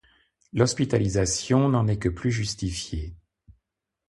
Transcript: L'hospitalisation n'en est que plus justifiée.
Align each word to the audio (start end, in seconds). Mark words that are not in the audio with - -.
L'hospitalisation 0.53 1.69
n'en 1.69 1.87
est 1.87 1.99
que 1.99 2.09
plus 2.09 2.31
justifiée. 2.31 3.13